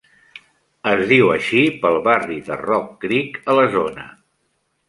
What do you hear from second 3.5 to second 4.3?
a la zona.